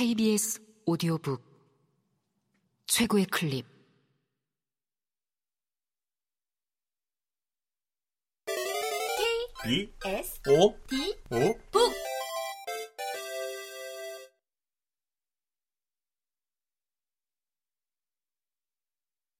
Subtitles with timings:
[0.00, 1.44] KBS 오디오북
[2.86, 3.66] 최고의 클립.
[9.62, 11.92] B S O D O 북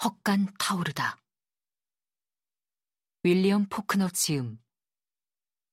[0.05, 1.17] 헛간 타오르다.
[3.23, 4.59] 윌리엄 포크너 지음.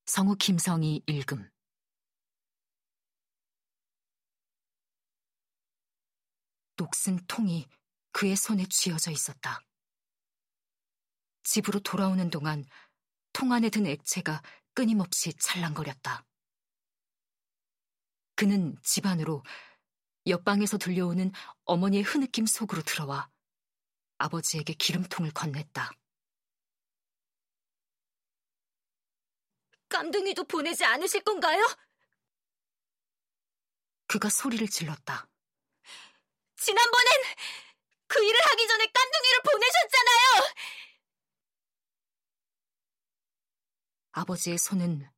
[0.06, 1.50] 성우 김성희 읽음
[6.78, 7.68] 녹슨 통이
[8.12, 9.60] 그의 손에 쥐어져 있었다.
[11.44, 12.66] 집으로 돌아오는 동안
[13.34, 14.42] 통 안에 든 액체가
[14.74, 16.26] 끊임없이 찰랑거렸다.
[18.36, 19.44] 그는 집 안으로
[20.28, 21.32] 옆방에서 들려오는
[21.66, 23.30] 어머니의 흐느낌 속으로 들어와
[24.18, 25.96] 아버지에게 기름통을 건넸다.
[29.90, 31.66] 깜둥이도 보내지 않으실 건가요?
[34.08, 35.28] 그가 소리를 질렀다.
[36.68, 37.08] 지난번엔
[38.08, 40.54] 그 일을 하기 전에 깜둥이를 보내셨잖아요.
[44.12, 45.10] 아버지의 손은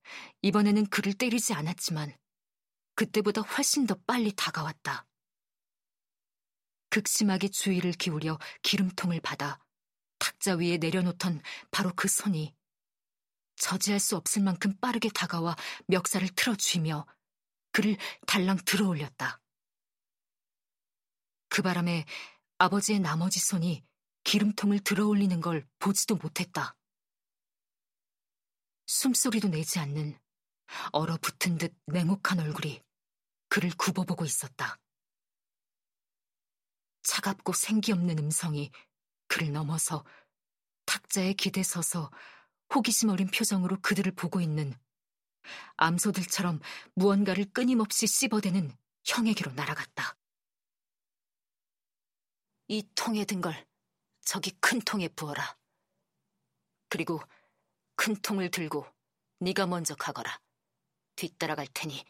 [0.44, 2.16] 이번에는 그를 때리지 않았지만
[2.94, 5.08] 그때보다 훨씬 더 빨리 다가왔다.
[6.92, 9.60] 극심하게 주의를 기울여 기름통을 받아
[10.20, 12.56] 탁자 위에 내려놓던 바로 그 손이
[13.56, 15.56] 저지할 수 없을 만큼 빠르게 다가와
[15.88, 17.08] 멱살을 틀어쥐며
[17.72, 19.42] 그를 달랑 들어올렸다.
[21.50, 22.06] 그 바람에
[22.58, 23.84] 아버지의 나머지 손이
[24.24, 26.76] 기름통을 들어 올리는 걸 보지도 못했다.
[28.86, 30.18] 숨소리도 내지 않는
[30.92, 32.82] 얼어붙은 듯 냉혹한 얼굴이
[33.50, 34.78] 그를 굽어보고 있었다.
[37.04, 38.72] 차갑고 생기 없는 음성이
[39.28, 40.06] 그를 넘어서
[40.86, 42.12] 탁자에 기대 서서
[42.74, 44.76] 호기심 어린 표정으로 그들을 보고 있는
[45.78, 46.60] 암소들처럼
[46.94, 48.72] 무언가를 끊임없이 씹어대는
[49.06, 50.19] 형에게로 날아갔다.
[52.70, 53.68] 이 통에 든 걸
[54.22, 55.58] 저기 큰 통에 부어라.
[56.88, 57.20] 그리고
[57.96, 58.86] 큰 통을 들고
[59.40, 60.40] 네가 먼저 가거라.
[61.16, 62.06] 뒤따라갈 테니.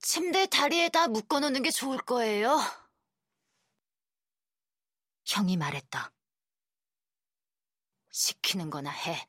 [0.00, 2.58] 침대 다리에다 묶어놓는 게 좋을 거예요.
[5.24, 6.12] 형이 말했다.
[8.10, 9.26] 시키는 거나 해.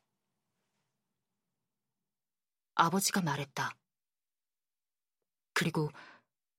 [2.74, 3.74] 아버지가 말했다.
[5.54, 5.88] 그리고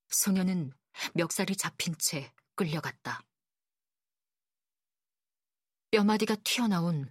[0.10, 0.74] 소녀는
[1.14, 3.22] 멱살이 잡힌 채 끌려갔다.
[5.91, 7.09] 뼈마디가 튀어나온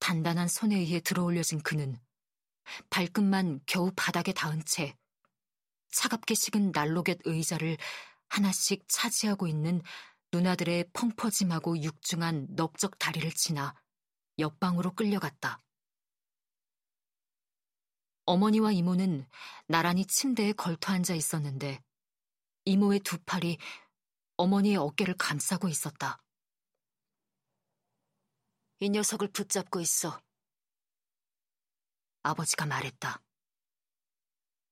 [0.00, 1.96] 단단한 손에 의해 들어올려진 그는
[2.90, 4.96] 발끝만 겨우 바닥에 닿은 채
[5.92, 7.76] 차갑게 식은 난로갯 의자를
[8.28, 9.80] 하나씩 차지하고 있는
[10.32, 13.74] 누나들의 펑퍼짐하고 육중한 넓적 다리를 지나
[14.38, 15.62] 옆방으로 끌려갔다.
[18.26, 19.26] 어머니와 이모는
[19.68, 21.80] 나란히 침대에 걸터 앉아 있었는데
[22.64, 23.58] 이모의 두 팔이
[24.36, 26.22] 어머니의 어깨를 감싸고 있었다.
[28.80, 30.20] 이 녀석을 붙잡고 있어.
[32.22, 33.22] 아버지가 말했다.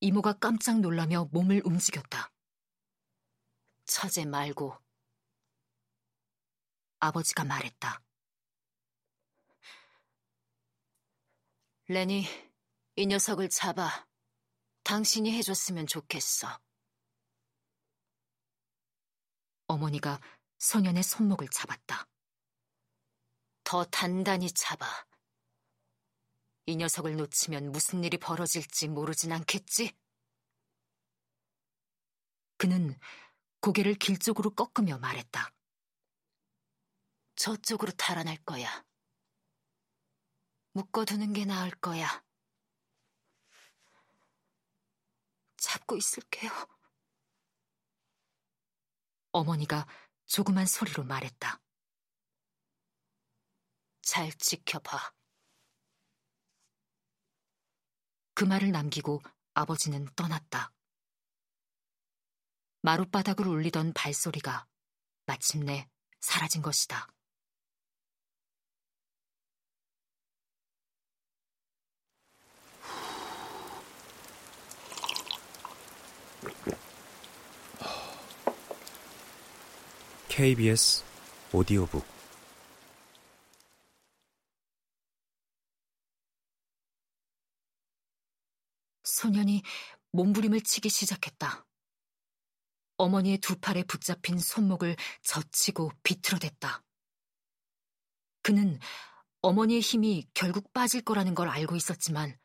[0.00, 2.30] 이모가 깜짝 놀라며 몸을 움직였다.
[3.86, 4.76] 처제 말고.
[6.98, 8.02] 아버지가 말했다.
[11.86, 12.26] 레니,
[12.96, 14.06] 이 녀석을 잡아.
[14.82, 16.60] 당신이 해줬으면 좋겠어.
[19.66, 20.20] 어머니가
[20.58, 22.08] 소년의 손목을 잡았다.
[23.64, 24.86] 더 단단히 잡아.
[26.66, 29.96] 이 녀석을 놓치면 무슨 일이 벌어질지 모르진 않겠지?
[32.56, 32.98] 그는
[33.60, 35.50] 고개를 길 쪽으로 꺾으며 말했다.
[37.36, 38.84] 저쪽으로 달아날 거야.
[40.72, 42.24] 묶어두는 게 나을 거야.
[45.56, 46.50] 잡고 있을게요.
[49.34, 49.86] 어머니가
[50.26, 51.60] 조그만 소리로 말했다.
[54.02, 55.12] 잘 지켜봐.
[58.34, 59.22] 그 말을 남기고
[59.54, 60.72] 아버지는 떠났다.
[62.82, 64.68] 마룻바닥을 울리던 발소리가
[65.26, 65.88] 마침내
[66.20, 67.08] 사라진 것이다.
[80.34, 81.04] KBS
[81.52, 82.04] 오디오북
[89.04, 89.62] 소년이
[90.10, 91.64] 몸부림을 치기 시작했다.
[92.96, 96.82] 어머니의 두 팔에 붙잡힌 손목을 젖히고 비틀어댔다.
[98.42, 98.80] 그는
[99.40, 102.36] 어머니의 힘이 결국 빠질 거라는 걸 알고 있었지만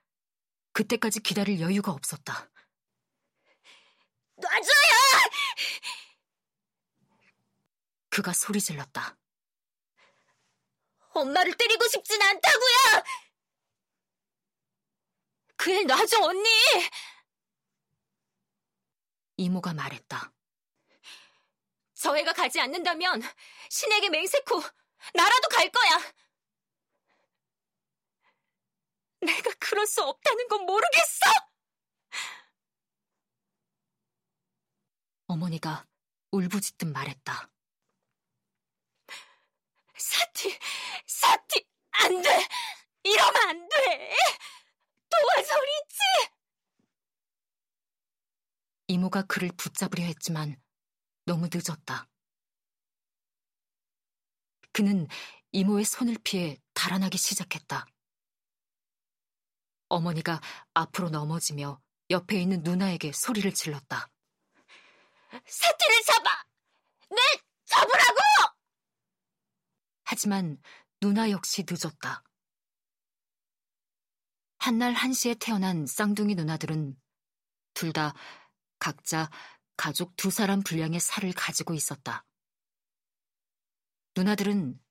[0.74, 2.52] 그때까지 기다릴 여유가 없었다.
[4.36, 4.99] 놔줘요!
[8.20, 9.18] 그가 소리 질렀다.
[11.12, 13.04] 엄마를 때리고 싶진 않다고요!
[15.56, 16.50] 그일 놔줘, 언니!
[19.38, 20.34] 이모가 말했다.
[21.94, 23.22] 저 애가 가지 않는다면
[23.70, 24.62] 신에게 맹세코
[25.14, 26.14] 나라도 갈 거야!
[29.22, 31.26] 내가 그럴 수 없다는 건 모르겠어!
[35.28, 35.88] 어머니가
[36.32, 37.50] 울부짖듯 말했다.
[40.00, 40.58] 사티,
[41.06, 42.48] 사티, 안 돼!
[43.04, 44.16] 이러면 안 돼!
[45.10, 46.32] 도와줘, 리치!
[48.88, 50.60] 이모가 그를 붙잡으려 했지만
[51.26, 52.08] 너무 늦었다.
[54.72, 55.08] 그는
[55.52, 57.86] 이모의 손을 피해 달아나기 시작했다.
[59.90, 60.40] 어머니가
[60.74, 64.10] 앞으로 넘어지며 옆에 있는 누나에게 소리를 질렀다.
[65.46, 66.44] 사티를 잡아!
[67.10, 67.18] 네,
[67.66, 68.20] 잡으라고!
[70.12, 70.58] 하지만
[71.00, 72.24] 누나 역시 늦었다.
[74.58, 77.00] 한날 한시에 태어난 쌍둥이 누나들은
[77.76, 78.16] 둘 다
[78.80, 79.30] 각자
[79.78, 82.26] 가족 두 사람 분량의 살을 가지고 있었다.
[84.16, 84.82] 누나들은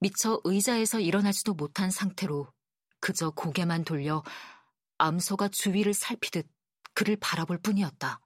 [0.00, 2.52] 미처 의자에서 일어나지도 못한 상태로
[3.00, 4.22] 그저 고개만 돌려
[4.98, 6.46] 암소가 주위를 살피듯
[6.92, 8.20] 그를 바라볼 뿐이었다.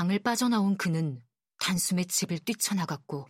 [0.00, 1.22] 방을 빠져나온 그는
[1.58, 3.28] 단숨에 집을 뛰쳐나갔고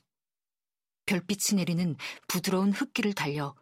[1.04, 1.96] 별빛이 내리는
[2.28, 3.56] 부드러운 흙길을 달려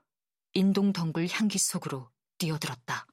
[0.52, 3.06] 인동 덩굴 향기 속으로 뛰어들었다.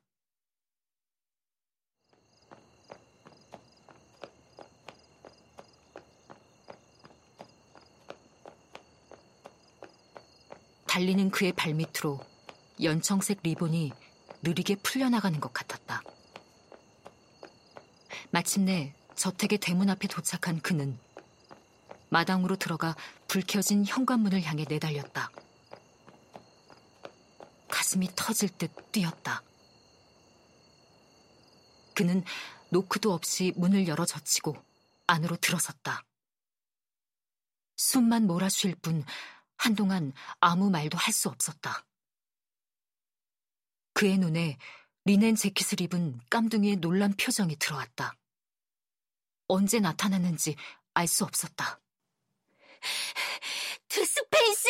[10.87, 12.19] 달리는 그의 발밑으로
[12.83, 13.93] 연청색 리본이
[14.41, 16.01] 느리게 풀려나가는 것 같았다.
[18.31, 20.97] 마침내 저택의 대문 앞에 도착한 그는
[22.09, 22.95] 마당으로 들어가
[23.27, 25.31] 불 켜진 현관문을 향해 내달렸다.
[27.69, 29.41] 가슴이 터질 듯 뛰었다.
[31.93, 32.23] 그는
[32.69, 34.55] 노크도 없이 문을 열어 젖히고
[35.07, 36.03] 안으로 들어섰다.
[37.77, 39.03] 숨만 몰아쉴 뿐
[39.57, 41.85] 한동안 아무 말도 할 수 없었다.
[43.93, 44.57] 그의 눈에
[45.05, 48.15] 리넨 재킷을 입은 깜둥이의 놀란 표정이 들어왔다.
[49.47, 50.55] 언제 나타났는지
[50.93, 51.79] 알 수 없었다.
[53.87, 54.69] 드스페이스!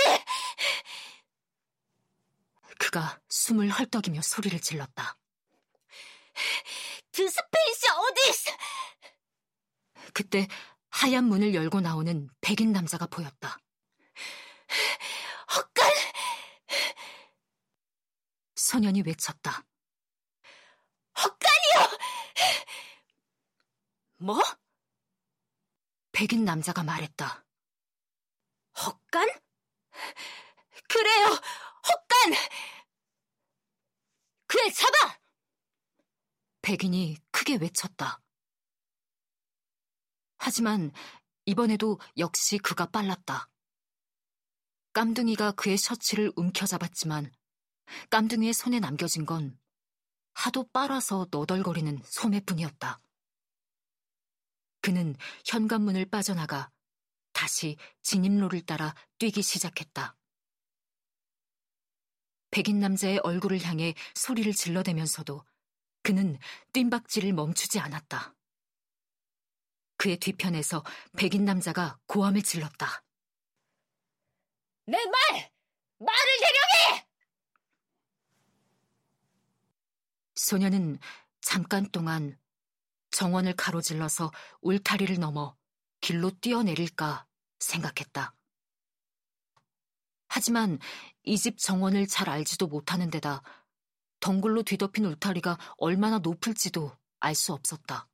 [2.80, 5.18] 그가 숨을 헐떡이며 소리를 질렀다.
[7.12, 8.52] 드스페이스 어디 있어?
[10.14, 10.48] 그때
[10.90, 13.58] 하얀 문을 열고 나오는 백인 남자가 보였다.
[15.56, 15.92] 헛간!
[18.56, 19.66] 소년이 외쳤다.
[21.18, 21.98] 헛간이요!
[24.18, 24.42] 뭐?
[26.16, 27.46] 백인 남자가 말했다.
[28.86, 29.28] 헛간?
[30.88, 32.34] 그래요, 헛간!
[34.48, 35.20] 그래, 잡아!
[36.62, 38.22] 백인이 크게 외쳤다.
[40.38, 40.94] 하지만
[41.46, 43.50] 이번에도 역시 그가 빨랐다.
[44.94, 47.30] 깜둥이가 그의 셔츠를 움켜잡았지만
[48.10, 49.60] 깜둥이의 손에 남겨진 건
[50.34, 53.02] 하도 빨아서 너덜거리는 소매뿐이었다.
[54.86, 55.16] 그는
[55.48, 56.72] 현관문을 빠져나가
[57.34, 60.16] 다시 진입로를 따라 뛰기 시작했다.
[62.52, 65.44] 백인 남자의 얼굴을 향해 소리를 질러대면서도
[66.04, 66.38] 그는
[66.72, 68.36] 뜀박질을 멈추지 않았다.
[69.98, 70.84] 그의 뒤편에서
[71.18, 73.04] 백인 남자가 고함을 질렀다.
[74.86, 75.52] 내 말!
[75.98, 77.08] 말을 대령해!
[80.36, 81.00] 소녀는
[81.42, 82.38] 잠깐 동안
[83.16, 84.30] 정원을 가로질러서
[84.60, 85.56] 울타리를 넘어
[86.02, 87.26] 길로 뛰어내릴까
[87.60, 88.36] 생각했다.
[90.28, 90.80] 하지만
[91.24, 93.42] 이 집 정원을 잘 알지도 못하는 데다
[94.20, 96.92] 덩굴로 뒤덮인 울타리가 얼마나 높을지도
[97.22, 98.10] 알 수 없었다.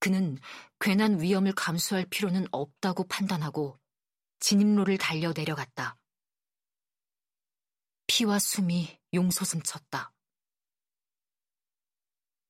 [0.00, 0.36] 그는
[0.80, 3.78] 괜한 위험을 감수할 필요는 없다고 판단하고
[4.40, 5.96] 진입로를 달려 내려갔다.
[8.08, 10.12] 피와 숨이 용솟음 쳤다.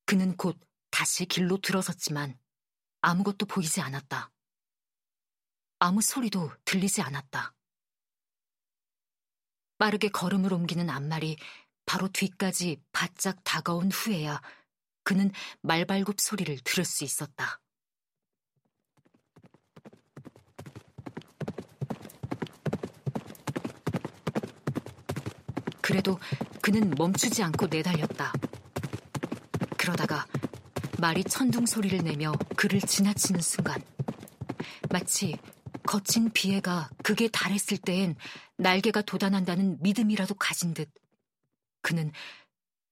[0.09, 0.59] 그는 곧
[0.91, 2.39] 다시 길로 들어섰지만
[3.03, 4.33] 아무것도 보이지 않았다.
[5.81, 7.55] 아무 소리도 들리지 않았다.
[9.77, 11.37] 빠르게 걸음을 옮기는 앞말이
[11.85, 14.41] 바로 뒤까지 바짝 다가온 후에야
[15.05, 17.61] 그는 말발굽 소리를 들을 수 있었다.
[25.83, 26.19] 그래도
[26.63, 28.33] 그는 멈추지 않고 내달렸다.
[29.89, 30.27] 그러다가
[30.99, 33.83] 말이 천둥 소리를 내며 그를 지나치는 순간
[34.91, 35.35] 마치
[35.87, 38.15] 거친 비애가 극에 달했을 때엔
[38.59, 40.93] 날개가 돋아난다는 믿음이라도 가진 듯
[41.81, 42.13] 그는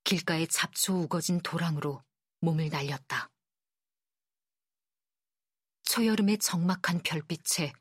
[0.04, 2.02] 길가에 잡초 우거진 도랑으로
[2.40, 3.28] 몸을 날렸다.
[5.82, 7.74] 초여름의 적막한 별빛에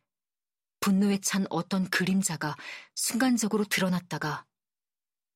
[0.81, 2.57] 분노에 찬 어떤 그림자가
[2.95, 4.45] 순간적으로 드러났다가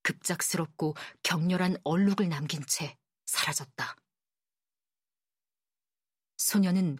[0.03, 2.98] 급작스럽고 격렬한 얼룩을 남긴 채
[3.29, 3.95] 사라졌다.
[6.37, 6.97] 소녀는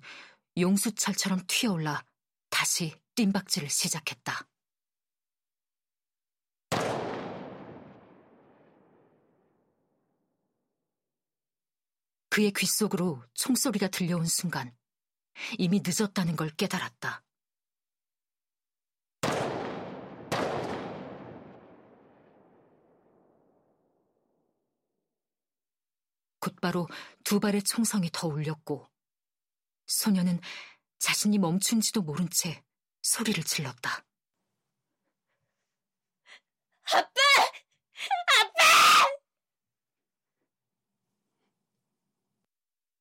[0.58, 2.06] 용수철처럼 튀어올라
[2.50, 4.48] 다시 뜀박질을 시작했다.
[12.30, 14.74] 그의 귓속으로 총소리가 들려온 순간
[15.58, 17.24] 이미 늦었다는 걸 깨달았다.
[26.60, 26.88] 곧바로
[27.24, 28.88] 두 발의 총성이 더 울렸고
[29.88, 30.40] 소녀는
[31.00, 32.62] 자신이 멈춘지도 모른 채
[33.02, 34.06] 소리를 질렀다.
[36.92, 37.10] 아빠!
[38.42, 38.60] 아빠!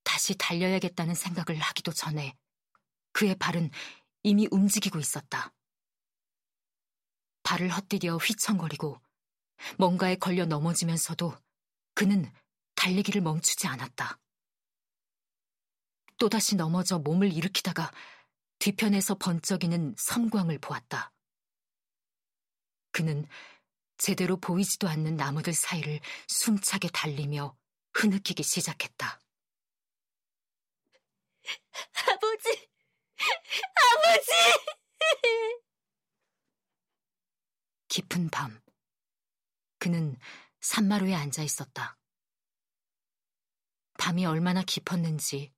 [0.04, 2.36] 다시 달려야겠다는 생각을 하기도 전에
[3.12, 3.70] 그의 발은
[4.22, 5.52] 이미 움직이고 있었다.
[7.42, 9.00] 발을 헛디뎌 휘청거리고
[9.78, 11.36] 뭔가에 걸려 넘어지면서도
[11.94, 12.30] 그는
[12.78, 14.20] 달리기를 멈추지 않았다.
[16.16, 17.90] 또다시 넘어져 몸을 일으키다가
[18.60, 21.12] 뒤편에서 번쩍이는 섬광을 보았다.
[22.92, 23.26] 그는
[23.98, 27.56] 제대로 보이지도 않는 나무들 사이를 숨차게 달리며
[27.94, 29.20] 흐느끼기 시작했다.
[32.06, 32.70] 아버지!
[33.74, 34.30] 아버지!
[37.88, 38.60] 깊은 밤,
[39.78, 40.16] 그는
[40.60, 41.97] 산마루에 앉아 있었다.
[43.98, 45.52] 밤이 얼마나 깊었는지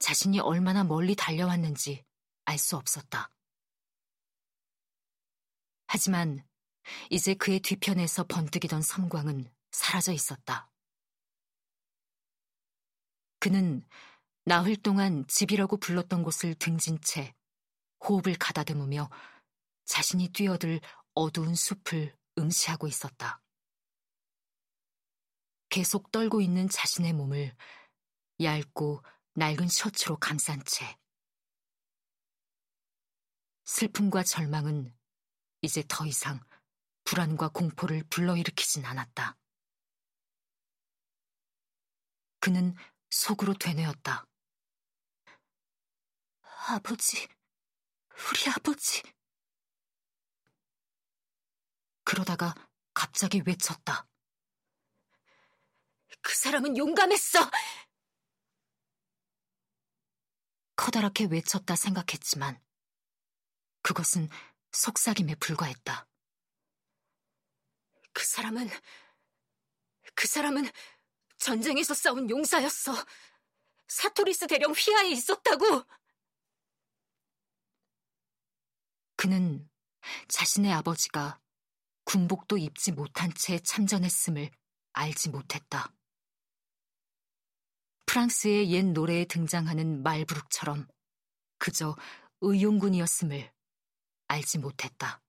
[0.00, 2.04] 자신이 얼마나 멀리 달려왔는지
[2.46, 3.30] 알 수 없었다.
[5.86, 6.44] 하지만
[7.10, 10.70] 이제 그의 뒤편에서 번뜩이던 섬광은 사라져 있었다.
[13.38, 13.86] 그는
[14.44, 17.34] 나흘 동안 집이라고 불렀던 곳을 등진 채
[18.00, 19.08] 호흡을 가다듬으며
[19.84, 20.80] 자신이 뛰어들
[21.14, 23.43] 어두운 숲을 응시하고 있었다.
[25.68, 27.56] 계속 떨고 있는 자신의 몸을
[28.40, 29.02] 얇고
[29.34, 30.98] 낡은 셔츠로 감싼 채
[33.64, 34.94] 슬픔과 절망은
[35.62, 36.40] 이제 더 이상
[37.04, 39.36] 불안과 공포를 불러일으키진 않았다.
[42.40, 42.74] 그는
[43.10, 44.26] 속으로 되뇌었다.
[46.68, 47.26] 아버지,
[48.10, 49.02] 우리 아버지.
[52.04, 52.54] 그러다가
[52.92, 54.06] 갑자기 외쳤다.
[56.24, 57.38] 그 사람은 용감했어!
[60.74, 62.60] 커다랗게 외쳤다 생각했지만
[63.82, 64.30] 그것은
[64.72, 66.08] 속삭임에 불과했다.
[68.14, 68.68] 그 사람은,
[70.14, 70.64] 그 사람은
[71.36, 72.92] 전쟁에서 싸운 용사였어.
[73.86, 75.84] 사토리스 대령 휘하에 있었다고!
[79.16, 79.68] 그는
[80.28, 81.38] 자신의 아버지가
[82.04, 84.50] 군복도 입지 못한 채 참전했음을
[84.94, 85.92] 알지 못했다.
[88.14, 90.86] 프랑스의 옛 노래에 등장하는 말부룩처럼
[91.58, 91.96] 그저
[92.42, 93.52] 의용군이었음을
[94.28, 95.20] 알지 못했다.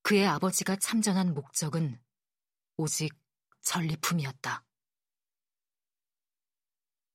[0.00, 2.02] 그의 아버지가 참전한 목적은
[2.78, 3.14] 오직
[3.60, 4.64] 전리품이었다.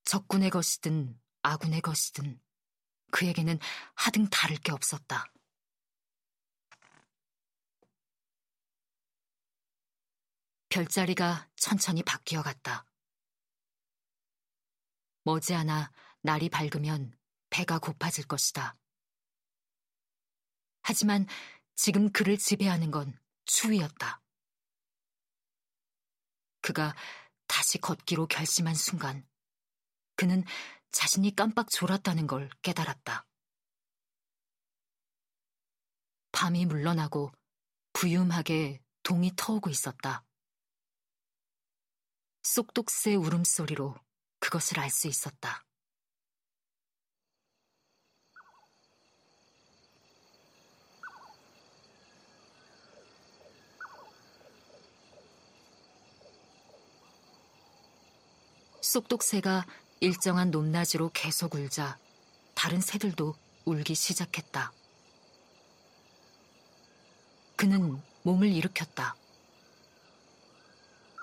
[0.03, 2.39] 적군의 것이든 아군의 것이든
[3.09, 3.57] 그에게는
[3.95, 5.25] 하등 다를 게 없었다.
[10.69, 12.85] 별자리가 천천히 바뀌어 갔다.
[15.23, 17.13] 머지않아 날이 밝으면
[17.49, 18.77] 배가 고파질 것이다.
[20.81, 21.25] 하지만
[21.75, 24.21] 지금 그를 지배하는 건 추위였다.
[26.61, 26.95] 그가
[27.47, 29.27] 다시 걷기로 결심한 순간
[30.15, 30.43] 그는
[30.91, 33.25] 자신이 깜빡 졸았다는 걸 깨달았다.
[36.31, 37.31] 밤이 물러나고
[37.93, 40.25] 부유하게 동이 터오고 있었다.
[42.43, 43.95] 쏙독새 울음소리로
[44.49, 45.63] 그것을 알 수 있었다.
[58.81, 59.67] 쏙독새가
[59.99, 61.99] 일정한 높낮이로 계속 울자
[62.55, 64.71] 다른 새들도 울기 시작했다.
[67.55, 69.15] 그는 몸을 일으켰다.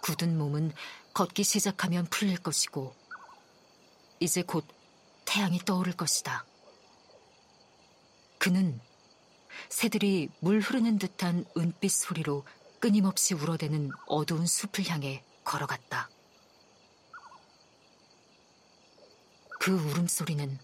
[0.04, 0.72] 굳은 몸은
[1.12, 2.94] 걷기 시작하면 풀릴 것이고,
[4.20, 4.66] 이제 곧
[5.24, 6.44] 태양이 떠오를 것이다.
[8.38, 8.80] 그는
[9.68, 12.44] 새들이 물 흐르는 듯한 은빛 소리로
[12.78, 16.08] 끊임없이 울어대는 어두운 숲을 향해 걸어갔다.
[19.60, 20.58] 그 울음소리는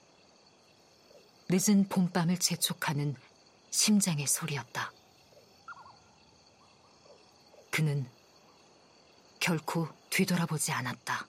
[1.48, 3.16] 늦은 봄밤을 재촉하는
[3.70, 4.92] 심장의 소리였다.
[7.70, 8.08] 그는
[9.40, 11.26] 결코 뒤돌아보지 않았다.